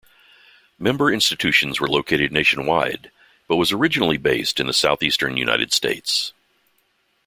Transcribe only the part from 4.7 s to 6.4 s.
southeastern United States.